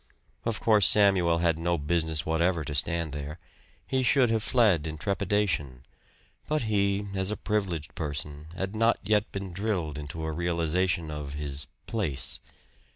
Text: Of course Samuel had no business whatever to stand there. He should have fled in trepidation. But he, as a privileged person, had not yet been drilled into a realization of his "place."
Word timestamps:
Of 0.45 0.59
course 0.59 0.87
Samuel 0.87 1.37
had 1.37 1.59
no 1.59 1.77
business 1.77 2.25
whatever 2.25 2.63
to 2.63 2.73
stand 2.73 3.13
there. 3.13 3.37
He 3.85 4.01
should 4.01 4.31
have 4.31 4.41
fled 4.41 4.87
in 4.87 4.97
trepidation. 4.97 5.85
But 6.47 6.63
he, 6.63 7.05
as 7.13 7.29
a 7.29 7.37
privileged 7.37 7.93
person, 7.93 8.47
had 8.57 8.75
not 8.75 8.97
yet 9.03 9.31
been 9.31 9.53
drilled 9.53 9.99
into 9.99 10.23
a 10.23 10.31
realization 10.31 11.11
of 11.11 11.35
his 11.35 11.67
"place." 11.85 12.39